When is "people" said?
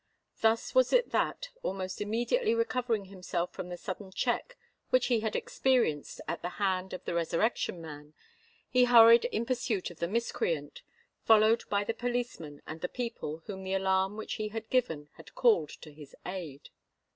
12.89-13.43